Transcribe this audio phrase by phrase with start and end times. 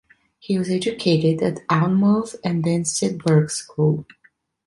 [0.39, 4.07] He was educated at Alnmouth and then Sedbergh School.